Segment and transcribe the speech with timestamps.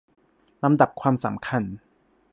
[0.63, 1.63] ลำดับความสำคัญ